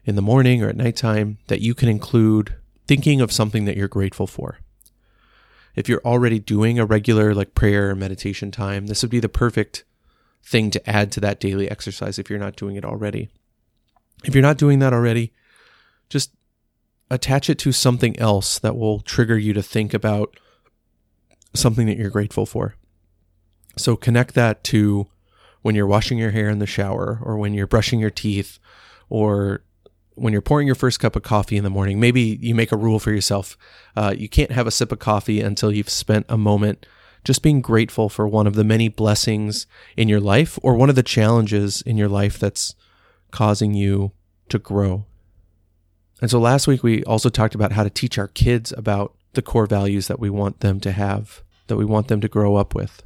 in 0.03 0.15
the 0.15 0.21
morning 0.21 0.63
or 0.63 0.69
at 0.69 0.75
nighttime 0.75 1.37
that 1.47 1.61
you 1.61 1.73
can 1.73 1.87
include 1.87 2.55
thinking 2.87 3.21
of 3.21 3.31
something 3.31 3.65
that 3.65 3.77
you're 3.77 3.87
grateful 3.87 4.27
for. 4.27 4.59
If 5.75 5.87
you're 5.87 6.01
already 6.03 6.39
doing 6.39 6.79
a 6.79 6.85
regular 6.85 7.33
like 7.33 7.55
prayer 7.55 7.91
or 7.91 7.95
meditation 7.95 8.51
time, 8.51 8.87
this 8.87 9.01
would 9.01 9.11
be 9.11 9.19
the 9.19 9.29
perfect 9.29 9.85
thing 10.43 10.71
to 10.71 10.89
add 10.89 11.11
to 11.13 11.19
that 11.21 11.39
daily 11.39 11.69
exercise 11.69 12.19
if 12.19 12.29
you're 12.29 12.39
not 12.39 12.55
doing 12.55 12.75
it 12.75 12.83
already. 12.83 13.29
If 14.23 14.35
you're 14.35 14.41
not 14.41 14.57
doing 14.57 14.79
that 14.79 14.93
already, 14.93 15.33
just 16.09 16.31
attach 17.09 17.49
it 17.49 17.59
to 17.59 17.71
something 17.71 18.17
else 18.19 18.59
that 18.59 18.77
will 18.77 19.01
trigger 19.01 19.37
you 19.37 19.53
to 19.53 19.63
think 19.63 19.93
about 19.93 20.39
something 21.53 21.87
that 21.87 21.97
you're 21.97 22.09
grateful 22.09 22.45
for. 22.45 22.75
So 23.77 23.95
connect 23.95 24.33
that 24.35 24.63
to 24.65 25.07
when 25.61 25.75
you're 25.75 25.87
washing 25.87 26.17
your 26.17 26.31
hair 26.31 26.49
in 26.49 26.59
the 26.59 26.65
shower 26.65 27.19
or 27.21 27.37
when 27.37 27.53
you're 27.53 27.67
brushing 27.67 27.99
your 27.99 28.09
teeth 28.09 28.59
or 29.09 29.63
when 30.15 30.33
you're 30.33 30.41
pouring 30.41 30.67
your 30.67 30.75
first 30.75 30.99
cup 30.99 31.15
of 31.15 31.23
coffee 31.23 31.57
in 31.57 31.63
the 31.63 31.69
morning. 31.69 31.99
Maybe 31.99 32.21
you 32.21 32.53
make 32.53 32.71
a 32.71 32.77
rule 32.77 32.99
for 32.99 33.11
yourself. 33.11 33.57
Uh, 33.95 34.13
you 34.15 34.29
can't 34.29 34.51
have 34.51 34.67
a 34.67 34.71
sip 34.71 34.91
of 34.91 34.99
coffee 34.99 35.41
until 35.41 35.71
you've 35.71 35.89
spent 35.89 36.25
a 36.29 36.37
moment 36.37 36.85
just 37.23 37.43
being 37.43 37.61
grateful 37.61 38.09
for 38.09 38.27
one 38.27 38.47
of 38.47 38.55
the 38.55 38.63
many 38.63 38.87
blessings 38.87 39.67
in 39.95 40.09
your 40.09 40.19
life 40.19 40.57
or 40.63 40.75
one 40.75 40.89
of 40.89 40.95
the 40.95 41.03
challenges 41.03 41.81
in 41.83 41.97
your 41.97 42.09
life 42.09 42.39
that's 42.39 42.75
causing 43.31 43.73
you 43.73 44.11
to 44.49 44.59
grow. 44.59 45.05
And 46.21 46.29
so 46.29 46.39
last 46.39 46.67
week 46.67 46.83
we 46.83 47.03
also 47.03 47.29
talked 47.29 47.55
about 47.55 47.71
how 47.71 47.83
to 47.83 47.89
teach 47.89 48.17
our 48.17 48.27
kids 48.27 48.71
about 48.77 49.15
the 49.33 49.41
core 49.41 49.65
values 49.65 50.07
that 50.07 50.19
we 50.19 50.29
want 50.29 50.59
them 50.59 50.79
to 50.81 50.91
have, 50.91 51.41
that 51.67 51.77
we 51.77 51.85
want 51.85 52.07
them 52.09 52.21
to 52.21 52.27
grow 52.27 52.55
up 52.55 52.75
with. 52.75 53.01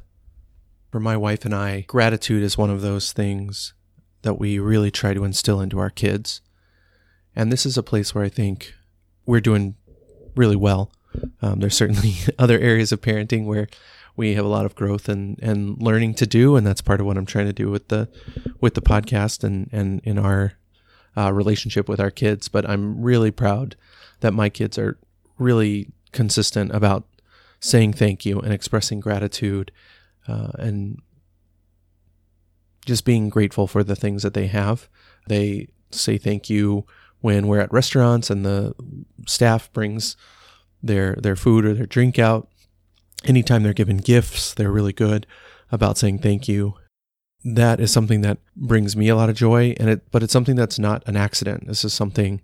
For 0.90 1.00
my 1.00 1.16
wife 1.16 1.44
and 1.44 1.54
I, 1.54 1.82
gratitude 1.82 2.42
is 2.42 2.58
one 2.58 2.70
of 2.70 2.82
those 2.82 3.12
things 3.12 3.74
that 4.22 4.38
we 4.38 4.58
really 4.58 4.90
try 4.90 5.14
to 5.14 5.24
instill 5.24 5.60
into 5.60 5.78
our 5.78 5.90
kids. 5.90 6.40
And 7.34 7.52
this 7.52 7.64
is 7.64 7.78
a 7.78 7.82
place 7.82 8.14
where 8.14 8.24
I 8.24 8.28
think 8.28 8.74
we're 9.24 9.40
doing 9.40 9.76
really 10.34 10.56
well. 10.56 10.90
Um, 11.42 11.60
there's 11.60 11.76
certainly 11.76 12.14
other 12.38 12.58
areas 12.58 12.92
of 12.92 13.00
parenting 13.00 13.46
where 13.46 13.68
we 14.16 14.34
have 14.34 14.44
a 14.44 14.48
lot 14.48 14.64
of 14.66 14.74
growth 14.74 15.08
and, 15.08 15.38
and 15.42 15.80
learning 15.80 16.14
to 16.14 16.26
do, 16.26 16.56
and 16.56 16.66
that's 16.66 16.80
part 16.80 17.00
of 17.00 17.06
what 17.06 17.18
I'm 17.18 17.26
trying 17.26 17.46
to 17.46 17.52
do 17.52 17.70
with 17.70 17.88
the 17.88 18.08
with 18.60 18.74
the 18.74 18.82
podcast 18.82 19.44
and 19.44 19.68
and 19.72 20.00
in 20.04 20.18
our 20.18 20.54
uh, 21.16 21.32
relationship 21.32 21.88
with 21.88 22.00
our 22.00 22.10
kids. 22.10 22.48
But 22.48 22.68
I'm 22.68 23.02
really 23.02 23.30
proud 23.30 23.76
that 24.20 24.32
my 24.32 24.48
kids 24.48 24.78
are 24.78 24.98
really 25.38 25.90
consistent 26.12 26.74
about 26.74 27.04
saying 27.60 27.92
thank 27.92 28.24
you 28.24 28.40
and 28.40 28.52
expressing 28.52 29.00
gratitude 29.00 29.70
uh, 30.28 30.52
and 30.58 31.00
just 32.84 33.04
being 33.04 33.28
grateful 33.28 33.66
for 33.66 33.82
the 33.84 33.96
things 33.96 34.22
that 34.22 34.34
they 34.34 34.46
have. 34.46 34.88
They 35.26 35.68
say 35.90 36.18
thank 36.18 36.48
you 36.48 36.86
when 37.20 37.48
we're 37.48 37.60
at 37.60 37.72
restaurants 37.72 38.30
and 38.30 38.44
the 38.44 38.74
staff 39.26 39.72
brings 39.72 40.16
their 40.82 41.16
their 41.16 41.36
food 41.36 41.64
or 41.64 41.74
their 41.74 41.86
drink 41.86 42.18
out 42.18 42.48
anytime 43.24 43.62
they're 43.62 43.72
given 43.72 43.98
gifts, 43.98 44.54
they're 44.54 44.70
really 44.70 44.92
good 44.92 45.26
about 45.70 45.98
saying 45.98 46.18
thank 46.18 46.48
you. 46.48 46.74
That 47.44 47.80
is 47.80 47.92
something 47.92 48.22
that 48.22 48.38
brings 48.56 48.96
me 48.96 49.08
a 49.08 49.16
lot 49.16 49.28
of 49.28 49.36
joy, 49.36 49.74
and 49.78 49.88
it, 49.88 50.10
but 50.10 50.22
it's 50.22 50.32
something 50.32 50.56
that's 50.56 50.78
not 50.78 51.02
an 51.06 51.16
accident. 51.16 51.66
This 51.66 51.84
is 51.84 51.94
something 51.94 52.40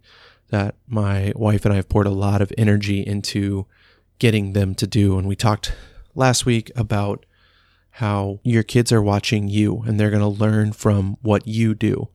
that 0.51 0.77
my 0.87 1.33
wife 1.35 1.65
and 1.65 1.73
I 1.73 1.77
have 1.77 1.89
poured 1.89 2.07
a 2.07 2.11
lot 2.11 2.43
of 2.43 2.53
energy 2.59 3.01
into 3.01 3.67
getting 4.19 4.53
them 4.53 4.75
to 4.77 4.87
do. 4.87 5.19
And 5.19 5.27
we 5.27 5.35
talked 5.35 5.75
last 6.15 6.45
week 6.47 6.71
about 6.77 7.25
how 7.97 8.39
your 8.45 8.63
kids 8.63 8.93
are 8.93 9.03
watching 9.03 9.49
you 9.49 9.83
and 9.87 9.99
they're 9.99 10.11
going 10.11 10.21
to 10.21 10.29
learn 10.29 10.73
from 10.73 11.17
what 11.23 11.47
you 11.47 11.75
do. 11.75 12.09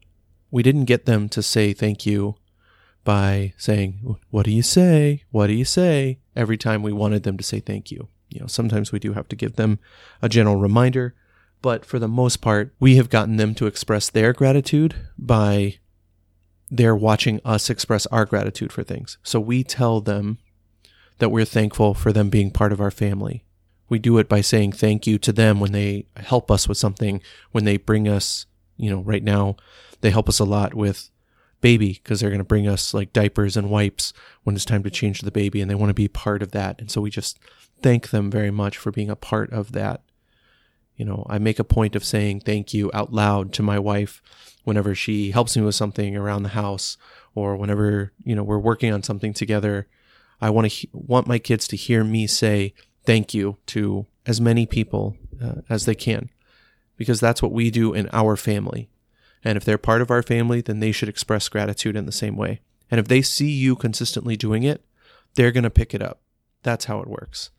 We 0.52 0.64
didn't 0.64 0.86
get 0.86 1.06
them 1.06 1.30
to 1.30 1.42
say 1.44 1.74
thank 1.74 2.06
you 2.06 2.36
by 3.08 3.54
saying, 3.58 4.18
What 4.30 4.44
do 4.44 4.52
you 4.52 4.62
say? 4.62 5.24
What 5.32 5.48
do 5.48 5.54
you 5.54 5.66
say? 5.66 6.20
every 6.38 6.58
time 6.58 6.84
we 6.84 6.94
wanted 6.94 7.24
them 7.24 7.36
to 7.36 7.44
say 7.44 7.60
thank 7.60 7.92
you. 7.92 8.08
You 8.30 8.42
know, 8.42 8.48
sometimes 8.48 8.92
we 8.92 9.00
do 9.00 9.14
have 9.14 9.28
to 9.30 9.36
give 9.36 9.56
them 9.56 9.80
a 10.22 10.30
general 10.30 10.56
reminder, 10.56 11.16
but 11.62 11.84
for 11.84 11.98
the 11.98 12.08
most 12.08 12.38
part, 12.38 12.74
we 12.80 12.96
have 12.98 13.10
gotten 13.10 13.38
them 13.38 13.56
to 13.56 13.66
express 13.66 14.10
their 14.10 14.32
gratitude 14.32 14.96
by 15.18 15.80
their 16.70 16.96
watching 16.96 17.42
us 17.44 17.70
express 17.70 18.06
our 18.08 18.26
gratitude 18.26 18.72
for 18.72 18.84
things. 18.84 19.18
So 19.24 19.40
we 19.40 19.64
tell 19.64 20.00
them 20.00 20.38
that 21.18 21.30
we're 21.30 21.46
thankful 21.46 21.94
for 21.96 22.14
them 22.14 22.30
being 22.30 22.52
part 22.52 22.72
of 22.72 22.80
our 22.80 22.92
family. 22.92 23.44
We 23.90 23.98
do 23.98 24.18
it 24.20 24.30
by 24.30 24.42
saying 24.42 24.74
thank 24.74 25.08
you 25.08 25.18
to 25.20 25.32
them 25.32 25.60
when 25.60 25.72
they 25.72 26.06
help 26.18 26.52
us 26.52 26.68
with 26.68 26.78
something, 26.78 27.22
when 27.52 27.64
they 27.64 27.78
bring 27.78 28.08
us, 28.08 28.46
you 28.76 28.92
know, 28.92 29.00
right 29.00 29.24
now, 29.24 29.56
they 30.02 30.12
help 30.12 30.30
us 30.30 30.40
a 30.40 30.46
lot 30.46 30.74
with 30.76 31.10
baby 31.62 32.00
because 32.02 32.20
they're 32.20 32.30
going 32.30 32.40
to 32.40 32.46
bring 32.46 32.68
us 32.68 32.94
like 32.94 33.14
diapers 33.14 33.58
and 33.58 33.70
wipes 33.70 34.14
when 34.44 34.56
it's 34.56 34.66
time 34.66 34.84
to 34.84 34.90
change 34.90 35.22
the 35.22 35.32
baby 35.32 35.62
and 35.62 35.70
they 35.70 35.76
want 35.76 35.90
to 35.90 35.96
be 35.96 36.08
part 36.08 36.42
of 36.42 36.52
that. 36.52 36.80
And 36.80 36.92
so 36.92 37.02
we 37.02 37.10
just 37.10 37.40
thank 37.82 38.10
them 38.10 38.30
very 38.30 38.52
much 38.52 38.78
for 38.78 38.92
being 38.92 39.10
a 39.10 39.16
part 39.16 39.52
of 39.52 39.72
that. 39.74 40.02
You 40.96 41.06
know, 41.06 41.26
I 41.30 41.38
make 41.38 41.60
a 41.60 41.64
point 41.64 41.96
of 41.96 42.04
saying 42.04 42.42
thank 42.42 42.74
you 42.74 42.90
out 42.94 43.14
loud 43.14 43.54
to 43.54 43.64
my 43.64 43.78
wife 43.78 44.22
whenever 44.64 44.96
she 44.96 45.32
helps 45.32 45.56
me 45.56 45.64
with 45.64 45.76
something 45.76 46.16
around 46.16 46.44
the 46.44 46.50
house 46.50 46.98
or 47.36 47.56
whenever, 47.56 48.12
you 48.24 48.36
know, 48.36 48.44
we're 48.44 48.58
working 48.58 48.92
on 48.92 49.04
something 49.04 49.34
together. 49.34 49.88
I 50.42 50.50
want 50.50 50.66
to 50.66 50.70
he- 50.70 50.90
want 50.92 51.28
my 51.28 51.40
kids 51.40 51.68
to 51.70 51.76
hear 51.76 52.04
me 52.04 52.28
say 52.28 52.74
thank 53.06 53.34
you 53.34 53.58
to 53.68 54.08
as 54.26 54.42
many 54.42 54.66
people 54.66 55.16
uh, 55.42 55.62
as 55.70 55.86
they 55.86 55.96
can 55.96 56.30
because 56.98 57.20
that's 57.20 57.42
what 57.42 57.52
we 57.52 57.72
do 57.72 57.94
in 57.94 58.10
our 58.12 58.36
family. 58.36 58.90
And 59.44 59.58
if 59.58 59.66
they're 59.66 59.78
part 59.78 60.02
of 60.02 60.12
our 60.12 60.24
family, 60.24 60.62
then 60.62 60.80
they 60.80 60.92
should 60.92 61.10
express 61.10 61.50
gratitude 61.50 61.96
in 61.96 62.06
the 62.06 62.12
same 62.12 62.36
way. 62.36 62.62
And 62.90 63.00
if 63.00 63.08
they 63.08 63.22
see 63.22 63.52
you 63.52 63.76
consistently 63.76 64.36
doing 64.36 64.64
it, 64.64 64.84
they're 65.36 65.52
going 65.52 65.64
to 65.64 65.70
pick 65.70 65.94
it 65.94 66.02
up. 66.02 66.22
That's 66.64 66.86
how 66.86 67.00
it 67.00 67.08
works. 67.08 67.52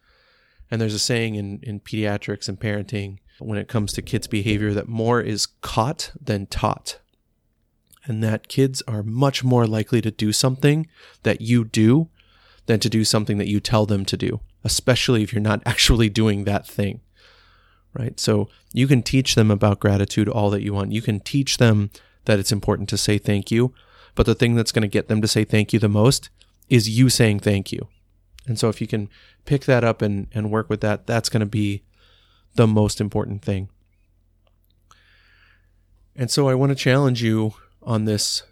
And 0.70 0.80
there's 0.80 0.94
a 0.94 0.98
saying 0.98 1.36
in, 1.36 1.60
in 1.62 1.80
pediatrics 1.80 2.48
and 2.48 2.58
parenting 2.58 3.18
when 3.38 3.58
it 3.58 3.68
comes 3.68 3.92
to 3.92 4.02
kids' 4.02 4.26
behavior 4.26 4.74
that 4.74 4.88
more 4.88 5.20
is 5.20 5.46
caught 5.46 6.12
than 6.20 6.46
taught. 6.46 6.98
And 8.04 8.22
that 8.22 8.48
kids 8.48 8.82
are 8.88 9.02
much 9.02 9.44
more 9.44 9.66
likely 9.66 10.00
to 10.00 10.10
do 10.10 10.32
something 10.32 10.86
that 11.22 11.40
you 11.40 11.64
do 11.64 12.08
than 12.66 12.80
to 12.80 12.88
do 12.88 13.04
something 13.04 13.38
that 13.38 13.48
you 13.48 13.60
tell 13.60 13.86
them 13.86 14.04
to 14.06 14.16
do, 14.16 14.40
especially 14.64 15.22
if 15.22 15.32
you're 15.32 15.40
not 15.40 15.62
actually 15.66 16.08
doing 16.08 16.44
that 16.44 16.66
thing. 16.66 17.00
Right? 17.94 18.18
So 18.20 18.48
you 18.72 18.86
can 18.86 19.02
teach 19.02 19.34
them 19.34 19.50
about 19.50 19.80
gratitude 19.80 20.28
all 20.28 20.50
that 20.50 20.62
you 20.62 20.72
want. 20.74 20.92
You 20.92 21.02
can 21.02 21.20
teach 21.20 21.56
them 21.56 21.90
that 22.26 22.38
it's 22.38 22.52
important 22.52 22.88
to 22.90 22.98
say 22.98 23.18
thank 23.18 23.50
you. 23.50 23.72
But 24.14 24.26
the 24.26 24.34
thing 24.34 24.54
that's 24.54 24.72
going 24.72 24.82
to 24.82 24.88
get 24.88 25.08
them 25.08 25.20
to 25.22 25.28
say 25.28 25.44
thank 25.44 25.72
you 25.72 25.78
the 25.78 25.88
most 25.88 26.30
is 26.68 26.88
you 26.88 27.08
saying 27.08 27.40
thank 27.40 27.72
you. 27.72 27.88
And 28.46 28.58
so 28.58 28.68
if 28.68 28.80
you 28.80 28.86
can 28.86 29.08
pick 29.44 29.64
that 29.64 29.84
up 29.84 30.02
and, 30.02 30.28
and 30.32 30.50
work 30.50 30.68
with 30.68 30.80
that, 30.80 31.06
that's 31.06 31.28
going 31.28 31.40
to 31.40 31.46
be 31.46 31.82
the 32.54 32.66
most 32.66 33.00
important 33.00 33.42
thing. 33.42 33.68
And 36.16 36.30
so 36.30 36.48
I 36.48 36.54
want 36.54 36.70
to 36.70 36.76
challenge 36.76 37.22
you 37.22 37.54
on 37.82 38.04
this 38.04 38.42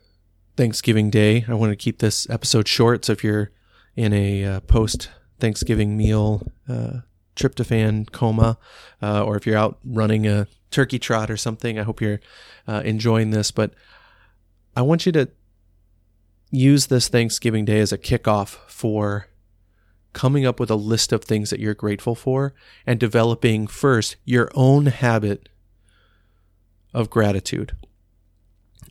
Thanksgiving 0.56 1.10
Day. 1.10 1.44
I 1.48 1.54
want 1.54 1.72
to 1.72 1.76
keep 1.76 1.98
this 1.98 2.28
episode 2.30 2.68
short. 2.68 3.04
So 3.04 3.12
if 3.12 3.24
you're 3.24 3.50
in 3.96 4.12
a 4.12 4.44
uh, 4.44 4.60
post 4.60 5.10
Thanksgiving 5.40 5.96
meal 5.96 6.52
uh, 6.68 7.00
tryptophan 7.36 8.10
coma, 8.10 8.58
uh, 9.02 9.22
or 9.22 9.36
if 9.36 9.46
you're 9.46 9.56
out 9.56 9.78
running 9.84 10.26
a 10.26 10.48
turkey 10.70 10.98
trot 10.98 11.30
or 11.30 11.36
something, 11.36 11.78
I 11.78 11.82
hope 11.82 12.00
you're 12.00 12.20
uh, 12.66 12.82
enjoying 12.84 13.30
this. 13.30 13.50
But 13.50 13.72
I 14.74 14.82
want 14.82 15.06
you 15.06 15.12
to 15.12 15.28
use 16.50 16.86
this 16.86 17.08
Thanksgiving 17.08 17.64
Day 17.64 17.80
as 17.80 17.92
a 17.92 17.98
kickoff 17.98 18.58
for 18.68 19.28
coming 20.12 20.46
up 20.46 20.58
with 20.58 20.70
a 20.70 20.76
list 20.76 21.12
of 21.12 21.22
things 21.22 21.50
that 21.50 21.60
you're 21.60 21.74
grateful 21.74 22.14
for 22.14 22.54
and 22.86 22.98
developing 22.98 23.66
first 23.66 24.16
your 24.24 24.50
own 24.54 24.86
habit 24.86 25.48
of 26.94 27.10
gratitude. 27.10 27.76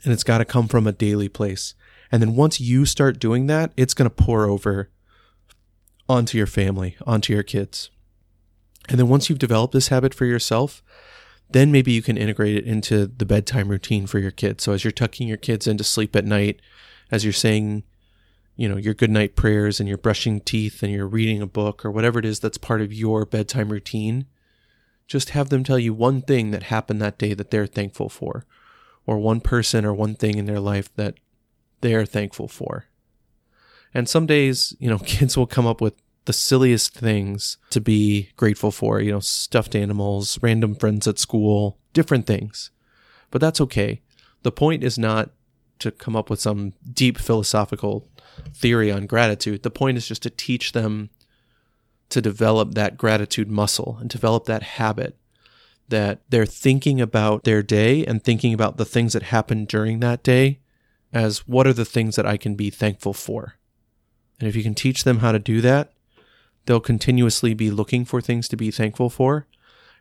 And 0.04 0.14
it's 0.14 0.24
got 0.24 0.38
to 0.38 0.46
come 0.46 0.68
from 0.68 0.86
a 0.86 0.92
daily 0.92 1.28
place. 1.28 1.74
And 2.12 2.22
then 2.22 2.36
once 2.36 2.62
you 2.62 2.86
start 2.86 3.18
doing 3.18 3.48
that, 3.48 3.72
it's 3.76 3.96
going 3.96 4.10
to 4.10 4.16
pour 4.16 4.46
over 4.46 4.92
onto 6.08 6.38
your 6.38 6.48
family, 6.48 6.96
onto 7.08 7.34
your 7.34 7.42
kids. 7.42 7.90
And 8.90 9.00
then 9.00 9.08
once 9.08 9.30
you've 9.30 9.40
developed 9.40 9.74
this 9.74 9.88
habit 9.88 10.14
for 10.14 10.26
yourself, 10.26 10.84
then 11.50 11.72
maybe 11.72 11.92
you 11.92 12.02
can 12.02 12.18
integrate 12.18 12.56
it 12.56 12.66
into 12.66 13.08
the 13.08 13.26
bedtime 13.26 13.70
routine 13.70 14.08
for 14.08 14.20
your 14.20 14.32
kids. 14.32 14.64
So 14.64 14.74
as 14.74 14.84
you're 14.84 14.92
tucking 14.92 15.28
your 15.28 15.38
kids 15.38 15.68
into 15.68 15.84
sleep 15.84 16.16
at 16.16 16.26
night, 16.26 16.62
as 17.12 17.24
you're 17.24 17.34
saying 17.34 17.84
you 18.56 18.70
know, 18.70 18.78
your 18.78 18.94
good 18.94 19.12
night 19.12 19.36
prayers 19.36 19.80
and 19.80 19.90
you're 19.90 19.98
brushing 19.98 20.40
teeth 20.40 20.82
and 20.82 20.92
you're 20.92 21.08
reading 21.08 21.42
a 21.42 21.48
book 21.48 21.84
or 21.84 21.92
whatever 21.92 22.20
it 22.20 22.26
is 22.26 22.40
that's 22.40 22.58
part 22.58 22.82
of 22.82 22.94
your 22.94 23.26
bedtime 23.26 23.70
routine, 23.70 24.26
just 25.08 25.32
have 25.32 25.50
them 25.50 25.64
tell 25.64 25.78
you 25.78 25.94
one 25.94 26.22
thing 26.22 26.52
that 26.52 26.64
happened 26.64 27.02
that 27.02 27.18
day 27.18 27.34
that 27.34 27.52
they're 27.52 27.68
thankful 27.68 28.10
for, 28.10 28.46
or 29.06 29.20
one 29.20 29.42
person 29.42 29.86
or 29.86 29.94
one 29.94 30.16
thing 30.16 30.38
in 30.38 30.46
their 30.46 30.60
life 30.60 30.94
that 30.96 31.16
they're 31.82 32.06
thankful 32.06 32.48
for. 32.48 32.86
And 33.94 34.10
some 34.10 34.26
days, 34.26 34.76
you 34.80 34.90
know, 34.90 35.00
kids 35.06 35.36
will 35.36 35.48
come 35.48 35.68
up 35.68 35.82
with 35.82 35.96
the 36.26 36.34
silliest 36.34 36.94
things 36.94 37.58
to 37.70 37.80
be 37.80 38.30
grateful 38.36 38.72
for, 38.72 39.00
you 39.00 39.12
know, 39.12 39.20
stuffed 39.20 39.76
animals, 39.76 40.40
random 40.42 40.76
friends 40.76 41.08
at 41.08 41.20
school, 41.20 41.78
different 41.94 42.26
things. 42.26 42.72
But 43.32 43.42
that's 43.42 43.62
okay. 43.62 44.02
The 44.44 44.52
point 44.52 44.84
is 44.84 44.98
not 44.98 45.32
to 45.80 45.92
come 45.92 46.16
up 46.16 46.30
with 46.30 46.40
some 46.40 46.74
deep 46.92 47.18
philosophical 47.18 48.08
theory 48.54 48.92
on 48.92 49.06
gratitude. 49.06 49.64
The 49.64 49.72
point 49.72 49.98
is 49.98 50.08
just 50.08 50.24
to 50.24 50.30
teach 50.30 50.72
them 50.72 51.10
to 52.10 52.22
develop 52.22 52.74
that 52.74 52.98
gratitude 52.98 53.50
muscle 53.50 53.98
and 54.00 54.10
develop 54.10 54.46
that 54.46 54.64
habit 54.64 55.18
that 55.88 56.22
they're 56.30 56.46
thinking 56.46 57.00
about 57.00 57.44
their 57.44 57.62
day 57.62 58.06
and 58.06 58.24
thinking 58.24 58.54
about 58.54 58.78
the 58.78 58.86
things 58.86 59.14
that 59.14 59.24
happened 59.24 59.68
during 59.68 60.00
that 60.00 60.24
day 60.24 60.60
as 61.14 61.48
what 61.48 61.68
are 61.68 61.74
the 61.74 61.86
things 61.86 62.16
that 62.16 62.26
I 62.26 62.38
can 62.38 62.56
be 62.56 62.70
thankful 62.70 63.14
for. 63.14 63.56
And 64.40 64.50
if 64.50 64.56
you 64.56 64.64
can 64.64 64.76
teach 64.76 65.04
them 65.04 65.20
how 65.20 65.32
to 65.32 65.40
do 65.40 65.62
that, 65.62 65.94
they'll 66.66 66.80
continuously 66.80 67.54
be 67.54 67.72
looking 67.72 68.06
for 68.06 68.22
things 68.22 68.48
to 68.50 68.58
be 68.58 68.72
thankful 68.72 69.10
for 69.10 69.48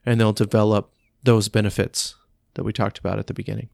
and 0.04 0.20
they'll 0.20 0.32
develop 0.32 0.92
those 1.22 1.48
benefits 1.48 2.16
that 2.54 2.64
we 2.64 2.72
talked 2.72 2.98
about 2.98 3.18
at 3.18 3.26
the 3.26 3.34
beginning. 3.34 3.68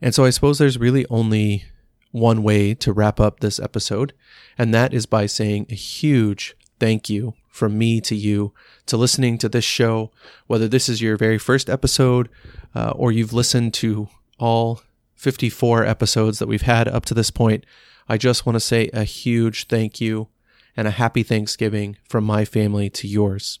And 0.00 0.14
so 0.14 0.24
I 0.24 0.30
suppose 0.30 0.58
there's 0.58 0.78
really 0.78 1.06
only 1.08 1.64
one 2.10 2.42
way 2.42 2.74
to 2.74 2.92
wrap 2.92 3.20
up 3.20 3.40
this 3.40 3.58
episode, 3.58 4.12
and 4.58 4.74
that 4.74 4.92
is 4.92 5.06
by 5.06 5.26
saying 5.26 5.66
a 5.70 5.74
huge 5.74 6.54
thank 6.78 7.08
you 7.08 7.34
from 7.48 7.78
me 7.78 8.00
to 8.00 8.14
you 8.14 8.52
to 8.86 8.96
listening 8.96 9.38
to 9.38 9.48
this 9.48 9.64
show, 9.64 10.10
whether 10.46 10.68
this 10.68 10.88
is 10.88 11.00
your 11.00 11.16
very 11.16 11.38
first 11.38 11.70
episode 11.70 12.28
uh, 12.74 12.90
or 12.96 13.12
you've 13.12 13.32
listened 13.32 13.72
to 13.74 14.08
all 14.38 14.82
54 15.14 15.84
episodes 15.84 16.38
that 16.38 16.48
we've 16.48 16.62
had 16.62 16.88
up 16.88 17.04
to 17.06 17.14
this 17.14 17.30
point. 17.30 17.64
I 18.08 18.16
just 18.16 18.44
want 18.44 18.56
to 18.56 18.60
say 18.60 18.90
a 18.92 19.04
huge 19.04 19.68
thank 19.68 20.00
you 20.00 20.28
and 20.76 20.88
a 20.88 20.92
happy 20.92 21.22
Thanksgiving 21.22 21.96
from 22.08 22.24
my 22.24 22.44
family 22.44 22.90
to 22.90 23.08
yours. 23.08 23.58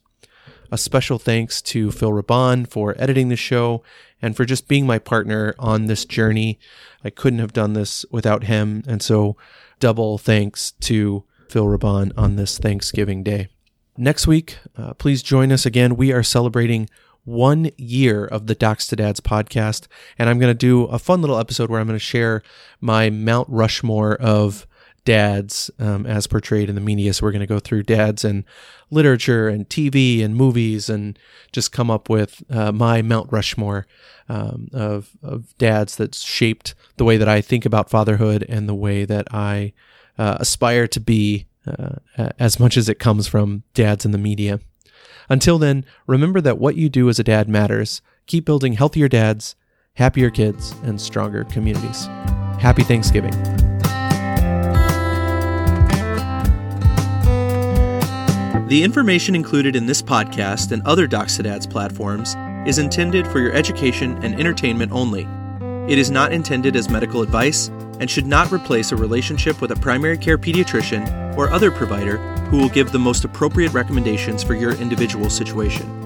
A 0.70 0.78
special 0.78 1.18
thanks 1.18 1.60
to 1.62 1.90
Phil 1.90 2.10
Raban 2.10 2.66
for 2.66 2.94
editing 2.98 3.28
the 3.28 3.36
show 3.36 3.82
and 4.22 4.36
for 4.36 4.44
just 4.44 4.68
being 4.68 4.86
my 4.86 4.98
partner 4.98 5.54
on 5.58 5.86
this 5.86 6.04
journey. 6.04 6.58
I 7.04 7.10
couldn't 7.10 7.40
have 7.40 7.52
done 7.52 7.74
this 7.74 8.06
without 8.10 8.44
him. 8.44 8.82
And 8.86 9.02
so, 9.02 9.36
double 9.80 10.16
thanks 10.16 10.72
to 10.80 11.24
Phil 11.48 11.66
Raban 11.66 12.12
on 12.16 12.36
this 12.36 12.56
Thanksgiving 12.56 13.22
Day. 13.22 13.48
Next 13.98 14.26
week, 14.26 14.58
uh, 14.76 14.94
please 14.94 15.22
join 15.22 15.52
us 15.52 15.66
again. 15.66 15.96
We 15.96 16.12
are 16.12 16.22
celebrating 16.22 16.88
one 17.24 17.70
year 17.76 18.24
of 18.24 18.46
the 18.46 18.54
Docs 18.54 18.86
to 18.88 18.96
Dads 18.96 19.20
podcast, 19.20 19.86
and 20.18 20.30
I'm 20.30 20.38
going 20.38 20.50
to 20.50 20.58
do 20.58 20.84
a 20.84 20.98
fun 20.98 21.20
little 21.20 21.38
episode 21.38 21.68
where 21.68 21.78
I'm 21.78 21.86
going 21.86 21.98
to 21.98 22.04
share 22.04 22.42
my 22.80 23.10
Mount 23.10 23.48
Rushmore 23.50 24.14
of 24.14 24.66
dads 25.04 25.70
um, 25.78 26.06
as 26.06 26.26
portrayed 26.26 26.68
in 26.68 26.74
the 26.74 26.80
media. 26.80 27.12
So 27.12 27.24
we're 27.24 27.32
going 27.32 27.40
to 27.40 27.46
go 27.46 27.58
through 27.58 27.84
dads 27.84 28.24
and 28.24 28.44
literature 28.90 29.48
and 29.48 29.68
TV 29.68 30.24
and 30.24 30.36
movies 30.36 30.88
and 30.88 31.18
just 31.50 31.72
come 31.72 31.90
up 31.90 32.08
with 32.08 32.42
uh, 32.50 32.72
my 32.72 33.02
Mount 33.02 33.30
Rushmore 33.32 33.86
um, 34.28 34.68
of, 34.72 35.10
of 35.22 35.56
dads 35.58 35.96
that 35.96 36.14
shaped 36.14 36.74
the 36.96 37.04
way 37.04 37.16
that 37.16 37.28
I 37.28 37.40
think 37.40 37.64
about 37.64 37.90
fatherhood 37.90 38.44
and 38.48 38.68
the 38.68 38.74
way 38.74 39.04
that 39.04 39.26
I 39.32 39.72
uh, 40.18 40.36
aspire 40.40 40.86
to 40.88 41.00
be 41.00 41.46
uh, 41.66 41.96
as 42.38 42.58
much 42.58 42.76
as 42.76 42.88
it 42.88 42.98
comes 42.98 43.26
from 43.26 43.62
dads 43.74 44.04
in 44.04 44.10
the 44.12 44.18
media. 44.18 44.60
Until 45.28 45.58
then, 45.58 45.84
remember 46.06 46.40
that 46.40 46.58
what 46.58 46.76
you 46.76 46.88
do 46.88 47.08
as 47.08 47.18
a 47.18 47.24
dad 47.24 47.48
matters. 47.48 48.02
Keep 48.26 48.44
building 48.44 48.74
healthier 48.74 49.08
dads, 49.08 49.56
happier 49.94 50.30
kids, 50.30 50.72
and 50.82 51.00
stronger 51.00 51.44
communities. 51.44 52.06
Happy 52.58 52.82
Thanksgiving. 52.82 53.32
The 58.72 58.82
information 58.82 59.34
included 59.34 59.76
in 59.76 59.84
this 59.84 60.00
podcast 60.00 60.72
and 60.72 60.80
other 60.86 61.06
to 61.06 61.66
platforms 61.66 62.34
is 62.66 62.78
intended 62.78 63.26
for 63.26 63.38
your 63.38 63.52
education 63.52 64.18
and 64.24 64.34
entertainment 64.40 64.92
only. 64.92 65.28
It 65.92 65.98
is 65.98 66.10
not 66.10 66.32
intended 66.32 66.74
as 66.74 66.88
medical 66.88 67.20
advice 67.20 67.68
and 68.00 68.10
should 68.10 68.24
not 68.24 68.50
replace 68.50 68.90
a 68.90 68.96
relationship 68.96 69.60
with 69.60 69.72
a 69.72 69.76
primary 69.76 70.16
care 70.16 70.38
pediatrician 70.38 71.36
or 71.36 71.50
other 71.50 71.70
provider 71.70 72.16
who 72.48 72.56
will 72.56 72.70
give 72.70 72.92
the 72.92 72.98
most 72.98 73.26
appropriate 73.26 73.74
recommendations 73.74 74.42
for 74.42 74.54
your 74.54 74.72
individual 74.76 75.28
situation. 75.28 76.01